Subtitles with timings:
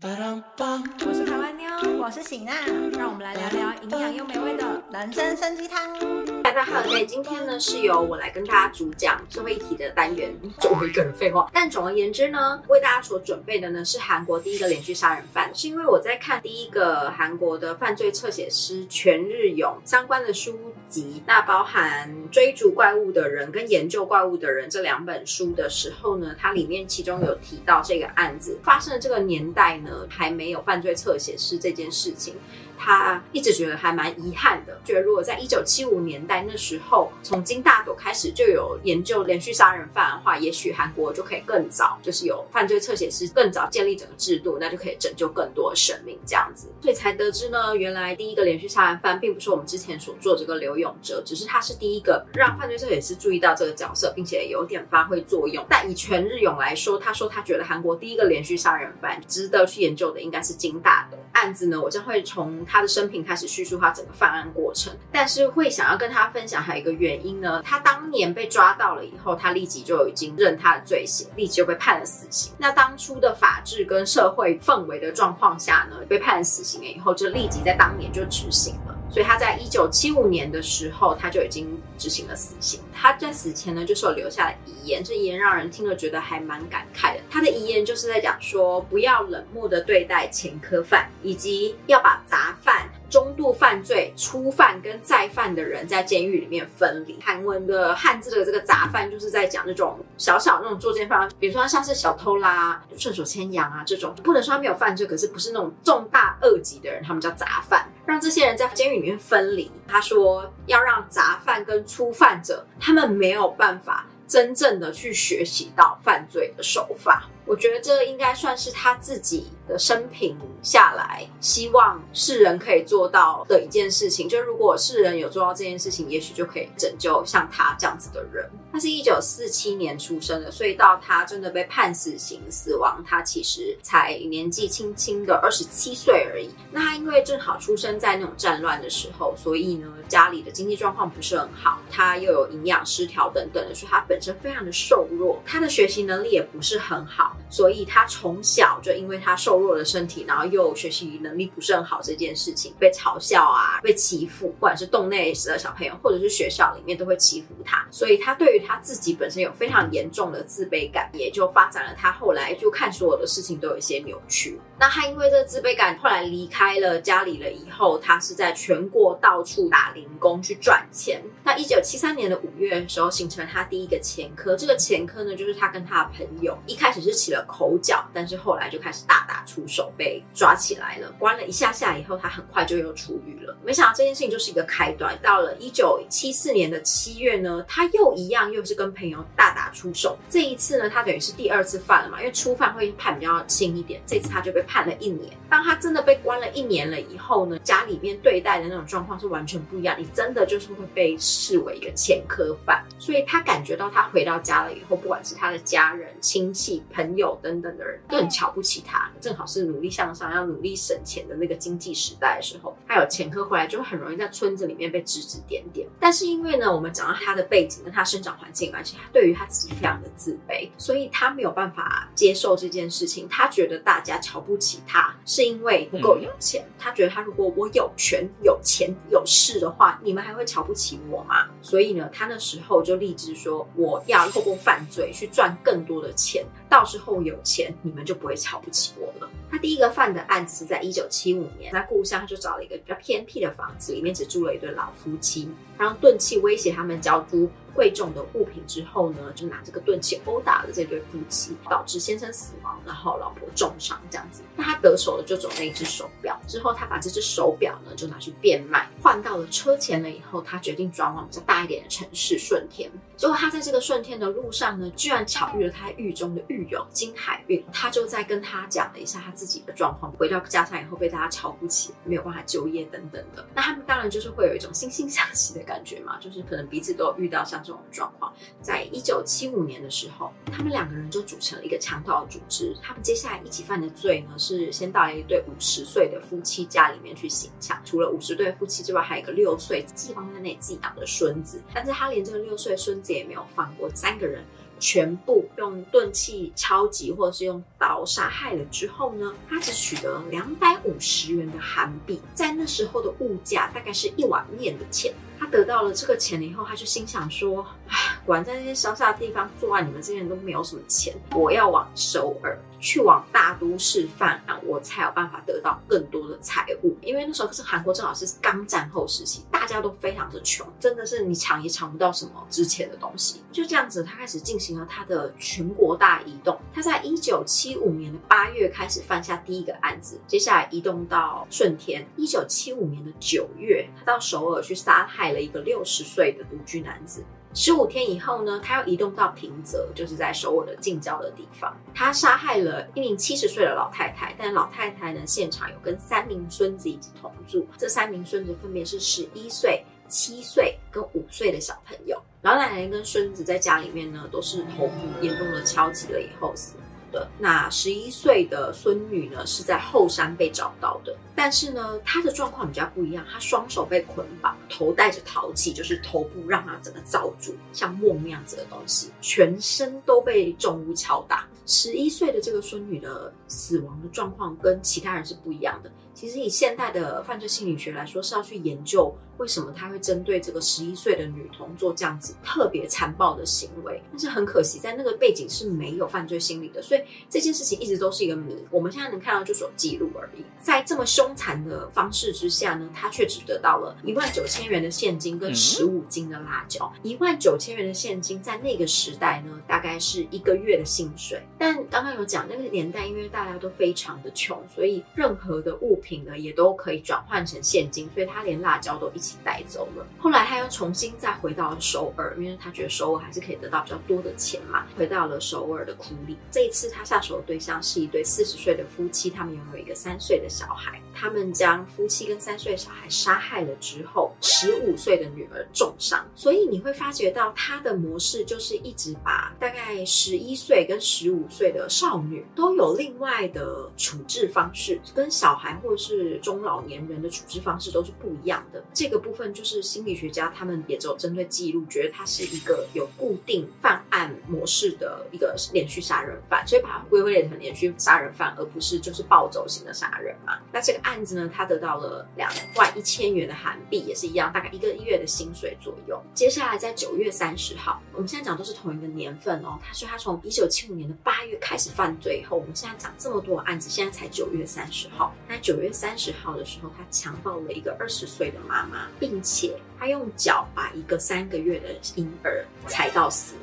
[0.00, 1.68] 我是台湾妞，
[2.00, 2.52] 我是喜娜，
[2.96, 5.92] 让我们来聊聊营养又美味的人参参鸡汤。
[6.40, 11.50] 大家好，对，今天呢是由我来跟大家主讲社会议题的单元，就我一个人废话。
[11.52, 29.87] 但总而言之呢，为大家所准备的呢是韩国第一个连续杀人犯，是因为我在看第一个韩国的犯罪侧写师全日勇相关的书籍，那包含追逐怪物的人跟研究怪物的人这两本书的时候呢，它里面其中有提到这个案子发生的这个年代呢。
[30.08, 32.34] 还没有犯罪侧写师这件事情。
[32.78, 46.68] 他一直觉得还蛮遗憾的，觉得如果在一九七五年代那时候，从金大斗开始就有研究连续杀人犯的话，也许韩国就可以更早，就是有犯罪侧写师更早建立整个制度，那就可以拯救更多生命这样子。
[46.80, 55.66] 所以才得知呢，原来第一个连续杀人犯并不是我们之前所做这个刘永哲，只是他是第一个让犯罪侧写师注意到这个角色，并且有点发挥作用。
[55.68, 61.80] 但以全日勇来说，他说他觉得韩国第一个连续杀人犯值得去研究的应该是金大斗案子呢。
[61.80, 62.64] 我将会从。
[62.68, 72.52] 他的生平开始叙述他整个犯案过程，但是会想要跟他分享还有一个原因呢，他当年被抓到了以后，他立即就已经认他的罪行，立即就被判了死刑。
[72.58, 78.94] 那当初的法治跟社会氛围的状况下呢，被判了死刑了以后，就立即在当年就执行了。
[79.10, 82.80] 所以他在一九七五年的时候，他就已经执行了死刑。
[82.92, 87.20] 他在死前呢，就是有留下了遗言，这遗言让人听了觉得还蛮感慨的。
[87.30, 92.90] 他的遗言就是在讲说，不要冷漠的对待前科犯，以及要把杂犯。
[93.08, 97.18] 中度犯罪、初犯跟再犯的人在监狱里面分离。
[97.22, 107.88] 韩文的汉字的这个杂犯，就是在讲那种小小那种作奸犯，比如说像是小偷啦、顺手牵羊啊这种，不能说他没有犯罪，可是不是那种重大恶极的人，他们叫杂犯。
[108.04, 109.70] 让这些人在监狱里面分离。
[109.86, 117.28] 他说要让杂犯跟初犯者，他们没有办法真正的去学习到犯罪的手法。
[117.48, 119.48] 我觉得这应该算是他自己。
[119.68, 128.48] 的生平下来，希望世人可以做到的一件事情，就如果世人有做到这件事情，也许就可以拯救像他这样子的人。
[128.72, 136.48] 他是一九四七年出生的，所以到他真的被判死刑死亡，他其实才年纪轻轻的二十七岁而已。
[136.72, 149.58] 那他因为正好出生在那种战乱的时候，所以呢家里的经济状况不是很好，他又有营养失调等等的，所以他本身非常的瘦弱，他的学习能力也不是很好，所以他从小就因为他瘦。
[149.58, 164.60] 弱的身体，然后又学习能力不是很好，这件事情被嘲笑啊，被欺负，不管是洞内的小朋友，或者是学校里面都会欺负他，所以他对于他自己本身有非常严重的自卑感，也就发展了他后来就看所有的事情都有一些扭曲。
[164.78, 171.20] 那他因为这个自卑感，后来离开了家里了以后，他是在全国到处打零工去赚钱。
[171.42, 174.54] 那一九七三年的五月的时候，形成了他第一个前科。
[174.54, 183.56] 这个前科呢，就是他跟他的朋友一开始是起了口角，但是后来就开始大打出手，被抓起来了，关了一下下以后，他很快就又出狱了。
[183.64, 185.18] 没想到这件事情就是一个开端。
[185.20, 190.16] 到了一九七四年的七月呢，他又一样，又是跟朋友大打出手。
[190.30, 194.62] 这一次呢，他等于是第二次犯了嘛，因为初犯会判比较轻一点，这次他就被。
[194.68, 199.96] 判了一年，当他真的被关了一年了以后呢，家里面对待的那种状况是完全不一样。
[199.98, 209.10] 你真的就是会被视为一个前科犯，所以他感觉到他回到家了以后，不管是他的家人、亲戚、朋友等等的人，都很瞧不起他。
[209.20, 215.88] 正好是努力向上、要努力省钱的那个经济时代的时候，他有前科回来，就很容易在村子里面被指指点点。
[215.98, 223.26] 但是因为呢，我们讲到他的背景跟他生长环境关系，他对于他自己非常的自卑，所以他没有办法接受这件事情。
[223.30, 224.58] 他觉得大家瞧不。
[224.58, 231.46] 起他是因为不够有钱，他觉得他如果我有权、有钱、有势的话，你们还会瞧不起我吗？
[231.62, 239.30] 所以呢，他那时候就立志说，我要透过犯罪去赚更多的钱，到时候有钱，你们就不会瞧不起我了。
[239.50, 247.48] 他第一个犯的案子是在一九七五年，那故乡就找了一个比较偏僻的房子，里面只住了一对老夫妻，他用钝器威胁他们交租。
[247.78, 254.42] 贵重的物品之后呢，就拿这个钝器殴打了这对夫妻，导致先生死亡，然后老婆重伤这样子。
[254.56, 262.90] 那他得手的就走那一只手表，之后他把这只手表呢就拿去变卖，换到了车钱了以后，他决定转往比较大一点的城市顺天。
[263.16, 270.10] 结果他在这个顺天的路上呢，居然巧遇了他狱中的狱友金海运，他就在跟他讲了一下他自己的状况。
[270.18, 278.32] 回到家乡以后被大家瞧不起，没有办法就业等等的，那他们当然就是会有一种惺惺相惜的感觉嘛，就是可能彼此都有遇到像 这种状况。
[278.62, 282.74] 在一九七五年的时候，他们两个人就组成了一个强盗组织。
[282.82, 287.78] 他们接下来一起犯的罪呢，是先到了一对五十岁的夫妻家里面去行抢。
[287.84, 293.12] 除了五十对夫妻之外，还有一个六岁寄放在那里寄养的孙子，但是他连这个六岁孙子。
[293.12, 294.44] 也没有放过三个人，
[294.78, 305.12] 全部用钝器敲击或者是用刀杀害了之后呢，他只取得两百五十元的韩币，在那时候的物价大概是一碗面的钱。
[305.38, 316.96] 他得到了这个钱了以后，他就心想说：“唉，果然在那些乡下的地方作案，你们这些人都没有什么钱，我要往首尔去，往大都市犯案，我才有办法得到更多的财物。
[317.02, 323.42] 因为那时候是韩国正好是刚战后时期，大家都非常的穷，真的是你抢也抢不到什么值钱的东西。
[323.52, 326.58] 就这样子，他开始进行了他的全国大移动。
[326.74, 332.06] 他在一九七五年的八月开始犯下第一个案子，接下来移动到顺天。
[332.16, 335.27] 一九七五年的九月，他到首尔去杀害。
[335.32, 337.24] 了一个六十岁的独居男子。
[337.54, 341.74] 十五天以后呢，他要移动到平泽，就是在首尔的近郊的地方。
[341.94, 347.66] 他杀害了一名七十岁的老太太，但老太太呢，现场有跟三名孙子一起同住。
[347.76, 352.20] 这三名孙子分别是十一岁、七岁跟五岁的小朋友。
[352.42, 354.92] 老奶奶跟孙子在家里面呢，都是头部
[355.22, 356.76] 严重的敲击了以后死。
[357.10, 371.46] 的那十一岁的孙女呢，是在后山被找到的，但是呢，他的状况比较不一样，他双手被捆绑，头戴着陶器，就是头部让他整个罩住，像梦那样子的东西，全身都被重物敲打。
[371.64, 375.92] 十一岁的这个孙女的死亡的状况跟其他人是不一样的。
[376.18, 379.14] 其实以现代的犯罪心理学来说，是要去研究。
[379.36, 384.02] 为什么他会针对这个十一岁的女童做这样子特别残暴的行为？
[384.10, 387.00] 但是很可惜，在那个背景是没有犯罪心理的，所以
[387.30, 388.56] 这件事情一直都是一个谜。
[388.68, 390.44] 我们现在能看到就是有记录而已。
[390.58, 396.92] 在这么凶残的方式之下呢，他却只得到了一万九千元的现金跟十五斤的辣椒。
[397.04, 401.40] 一万九千元的现金在那个时代呢，大概是一个月的薪水。
[401.56, 409.28] 但刚刚有讲那个年代，因为大家都非常的穷，所以任何的物品品呢也都可以转换成现金，所以他连辣椒都一起。
[409.44, 410.06] 带走了。
[410.18, 414.84] 后来他又重新再回到首尔，因为他觉得首尔还是可以得到比较多的钱嘛。
[414.96, 416.36] 回到了首尔的库里。
[416.50, 421.00] 这一次他下手的对象是一对四十岁的夫妻，他们拥有一个三岁的小孩。
[421.14, 426.24] 他们将夫妻跟三岁小孩杀害了之后，十五岁的女儿重伤。
[426.34, 438.84] 所以你会发觉到他的模式就是一直把大概十一岁跟十五岁的少女都有另外的处置方式，跟小孩或是中老年人的处置方式都是不一样的。
[438.94, 450.58] 这个部分就是心理学家他们也只有针对记录，觉得它是一个有固定犯案模式的一个连续杀人犯，所以把它归类成连续杀人犯，而不是就是暴走型的杀人嘛。
[450.70, 450.98] 那这个。
[451.08, 456.20] 案子呢，他得到了两万一千元的韩币，也是一样，大概一个月的薪水左右。
[456.34, 459.78] 接下来在九月三十号，我们现在讲都是同一个年份哦。
[459.82, 465.34] 他说他从一九七五年的八月开始犯罪以后，我们现在讲这么多案子，现在才九月三十号。
[465.46, 473.54] 那九月三十号的时候，他强暴了一个二十岁的妈妈，并且他用脚把一个三个月的婴儿踩到死。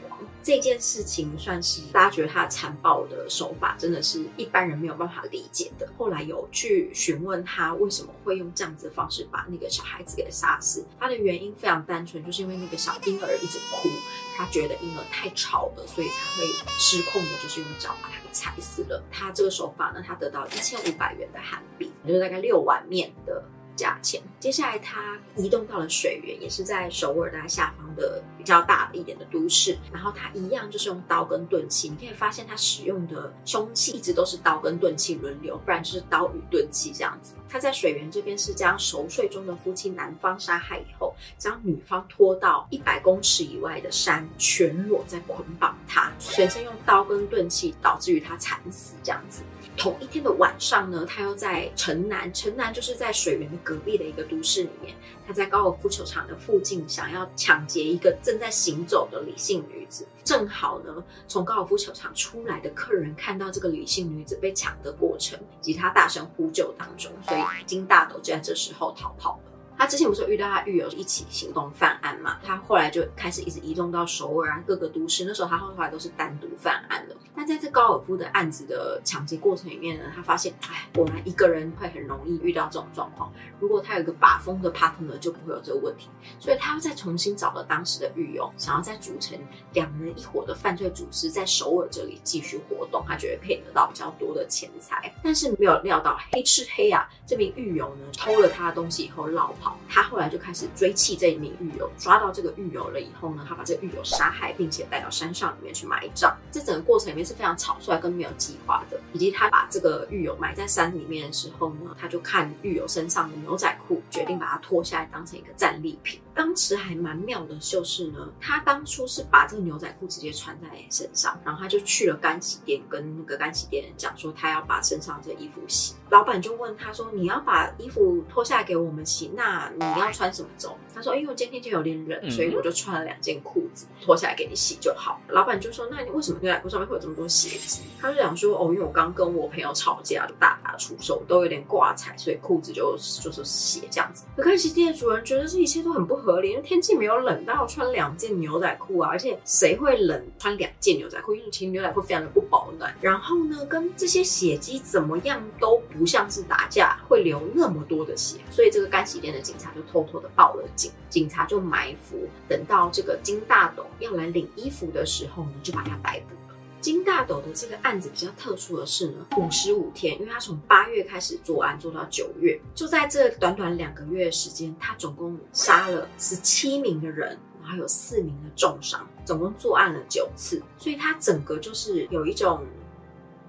[0.45, 5.89] 这件事情算是大家觉得他残暴的手法，真的是一般人没有办法理解的。
[5.97, 13.89] 后来有去询问他为什么会用这样子的方式把那个小孩子给杀死，他的原因非常单纯，就是因为那个小婴儿一直哭，
[14.38, 16.45] 他觉得婴儿太吵了，所以才会
[16.77, 19.03] 失控的，就是用脚把他给踩死了。
[19.12, 23.44] 他这个手法呢，他得到一千五百元的韩币，就是大概六碗面的。
[23.75, 24.22] 价钱。
[24.39, 29.77] 接下来，他移动到了水源，也是在首尔大下方的比较大一点的都市。
[29.92, 37.33] 然后他一样就是用刀跟钝器，你可以发现他使用的凶器一直都是刀跟钝器轮流，不然就是刀与钝器这样子。
[37.48, 49.41] 他在水源这边是将熟睡中的夫妻男方杀害以后，将女方拖到一百公尺以外的山，全裸在捆绑他，全身用刀跟钝器，导致于他惨死这样子。
[49.77, 54.96] 同一天的晚上呢，他又在城南，城南就是在水源隔壁的一个都市里面。
[55.27, 60.08] 他在高尔夫球场的附近，想要抢劫一个正在行走的李姓女子。
[60.24, 69.51] 正好呢，从高尔夫球场出来的客人看到这个李姓女子被抢的过程，以及他大声呼救当中，所以金大斗就在这时候逃跑了。
[69.77, 72.38] 他之前不是遇到他狱友一起行动犯案嘛？
[72.44, 75.25] 他后来就开始一直移动到首尔啊各个都市。
[75.25, 77.15] 那时候他后来都是单独犯案的。
[77.36, 83.32] 但在这高尔夫的案子的抢劫过程里面呢，他发现，哎，果然一个人会很容易遇到这种状况。
[83.60, 86.08] 如果他有一个把风的 partner，就不会有这个问题。
[86.39, 89.38] 所以他又再重新找了当时的狱友，想要再组成
[89.74, 93.03] 两人一伙的犯罪组织，在首尔这里继续活动。
[93.08, 99.53] 他觉得可以得到比较多的钱财，但是没有料到黑吃黑啊，这名狱友呢偷了他的东西以后落。
[99.88, 106.36] 他后来就开始追弃这一名狱友，抓到这个狱友了以后呢，他把这个狱友杀害，并且带到山上里面去埋葬。
[106.51, 109.00] 这整个过程里面是非常草率跟没有计划的。
[109.13, 116.19] 以及他把这个狱友埋在山里面的时候呢，他就看狱友身上的牛仔裤，决定把它脱下来当成一个战利品。
[116.36, 125.96] 当时还蛮妙的，就是呢，他当初是把这个牛仔裤直接穿在身上，然后他就去了干洗店，跟那个干洗店人讲说他要把身上这衣服洗。
[126.12, 151.34] 老板就问他说：“你要把衣服脱下来给我们洗，那你要穿什么走？”他说：“因为我今天天有点冷，所以我就穿了两件裤子，脱下来给你洗就好。”老板就说：“那你为什么牛仔裤上面会有这么多血迹？”他就讲说：“哦，因为我刚跟我朋友吵架，就大打出手，都有点挂彩，所以裤子就就是血这样子。”可干洗店的主人觉得这一切都很不合理，因为天气没有冷到穿两件牛仔裤啊，而且谁会冷穿两件牛仔裤？
[151.34, 152.94] 因为其实牛仔裤非常的不保暖。
[153.01, 166.54] 然后呢，跟这些血迹怎么样都不像是打架会流那么多的血，所以这个干洗店的警察就偷偷的报了警，警察就埋伏，等到这个金大斗要来领衣服的时候呢，就把他逮捕了。
[166.86, 182.63] 金大斗的这个案子比较特殊的是呢，五十五天，因为他从八月开始作案，做到九月，就在这短短两个月的时间，他总共杀了十七名的人，然后有四名的重伤，总共作案了九次，所以他整个就是有一种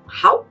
[0.07, 0.43] 好。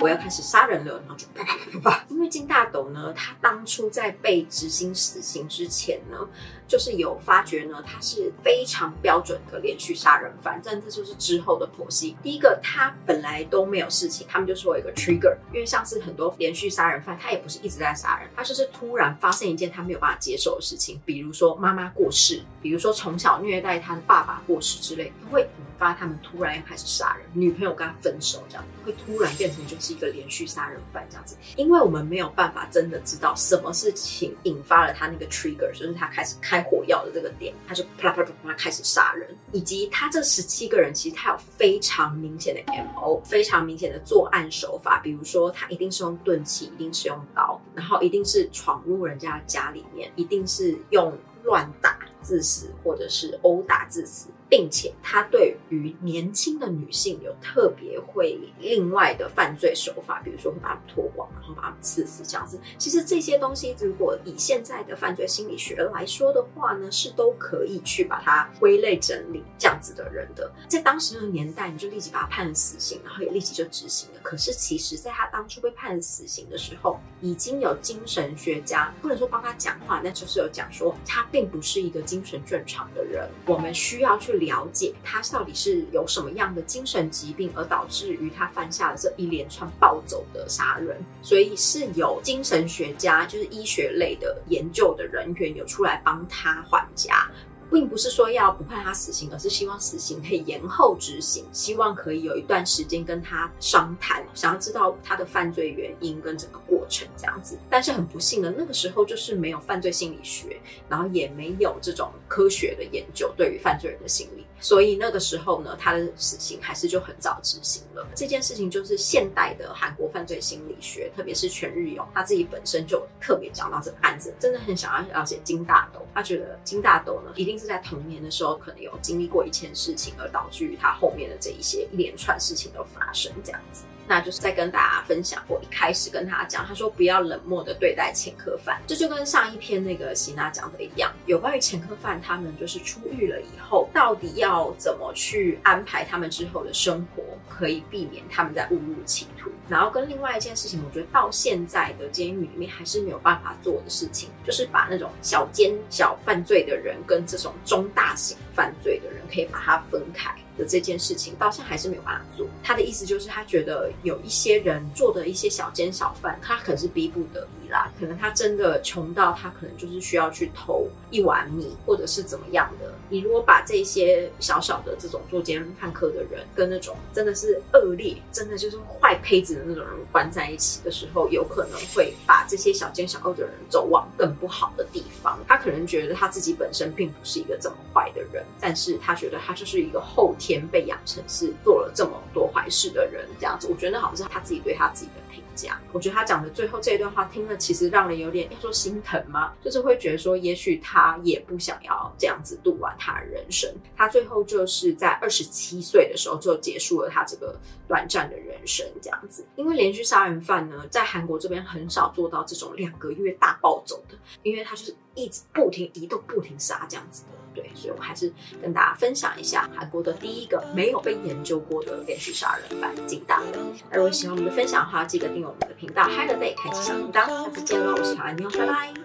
[0.00, 2.04] 我要开始杀人了，然后就啪啪啪啪啪。
[2.08, 6.28] 因为金大斗呢，他当初在被执行死刑之前呢，
[6.72, 10.60] 就是有发觉呢，他是非常标准的连续杀人犯。
[10.64, 12.16] 但这就是之后的剖析。
[12.22, 27.26] 第一个，他本来都没有事情，他们就说有一个 trigger，因为像是很多连续杀人犯，他也不是一直在杀人，他就是突然发生一件他没有办法接受的事情，比如说妈妈过世，比如说从小虐待他的爸爸过世之类，他会引发他们突然要开始杀人。
[27.34, 29.92] 女朋友跟他分手，这样会突然变成就是。
[29.92, 51.12] 一个连续杀人犯这样子，因为我们没有办法真的知道什么事情引发了他那个 trigger，就是他开始开火药的这个点，他就啪啦啪啦啪开始杀人，以及他这十七个人其实他有非常明显的 mo，非常明显的作案手法，比如说他一定是用钝器，一定是用刀，然后一定是闯入人家家里面，一定是用
[51.44, 54.28] 乱打致死，或者是殴打致死。
[54.52, 62.60] 并且他对于年轻的女性有特别会另外的犯罪手法，比如说会把她们脱光，然后把她们刺死这样子。
[62.76, 70.52] 其实这些东西，如果以现在的犯罪心理学来说的话呢，是都可以去把它归类整理这样子的人的。
[70.68, 74.20] 在当时那个年代，你就立即把他判了死刑，然后也立即就执行了。
[74.22, 84.41] 可是其实，在他当初被判死刑的时候，已经有精神学家不能说帮他讲话，那就是有讲说他并不是一个精神正常的人，我们需要去。
[84.44, 97.30] 了解他到底是有什么样的精神疾病，而导致于他犯下了这一连串暴走的杀人，所以是有精神学家，就是医学类的研究的人员有出来帮他还家。
[97.72, 107.58] 并不是说要不判他死刑，而是希望死刑可以延后执行，希望可以有一段时间跟他商谈，想要知道他的犯罪原因跟整个过程这样子。
[107.70, 114.44] 但是很不幸的，那个时候就是没有犯罪心理学，然后也没有这种科学的研究对于犯罪人的心理。
[114.62, 118.06] 所以那个时候呢，他的死刑还是就很早执行了。
[118.14, 126.00] 这件事情就是现代的韩国犯罪心理学，特别是全日勇他自己本身就特别讲到这个案子，真的很想要了解金大斗。
[126.14, 133.82] 他觉得金大斗呢，一定是在童年的时候可能有经历过一件事情，而导致于他后面的这一些一连串事情的发生，这样子。
[134.12, 149.50] 那就是在跟大家分享，我一开始跟他讲，他说不要冷漠的对待前科犯，这就跟上一篇那个希娜讲的一样，有关于前科犯他们就是出狱了以后，到底要怎么去安排他们之后的生活，可以避免他们在误入歧途。
[149.66, 160.30] 然后跟另外一件事情，我觉得到现在的监狱里面还是没有办法做的事情，就是把那种小奸小犯罪的人跟这种中大型犯罪的人可以把它分开。
[160.64, 162.46] 这件事情到现在还是没有办法做。
[162.62, 172.92] 他的意思就是，他觉得有一些人做的一些小奸小犯，他可是逼不得已啦，可能他真的穷到他可能就是需要去偷一碗米，或者是怎么样的。
[173.08, 185.38] 你如果把这些小小的这种作奸犯科的人，跟那种真的是恶劣、真的就是坏胚子的那种人关在一起的时候，有可能会把这些小奸小恶的人走往更不好的地方。
[185.46, 195.80] 他可能觉得他自己本身并不是一个这么坏的人，但是他觉得他就是一个后天被养成是做了这么多坏事的人，这样子，我觉得那好像是他自己对他自己的评价。
[195.92, 199.52] 我觉得他讲的最后这一段话听了，其实让人有点要说心疼吗？
[199.62, 203.72] 就是会觉得说，也许他也不想要这样子度完他的人生。
[203.96, 209.46] 他最后就是在二十七岁的时候就结束了他这个短暂的人生，这样子。
[209.56, 217.28] 因为连续杀人犯呢，在韩国这边很少做到这种两个月大暴走的，因为他就是一直不停移动、不停杀这样子的。
[217.54, 223.58] 对，所以我还是跟大家分享一下韩国的第一个没有被研究过的连续杀人犯金大的。
[223.90, 229.02] 那如果喜欢我们的分享的话，记得订阅我们的频道，Hi Day，开启小铃铛，下次见喽，我是小安妞，拜拜。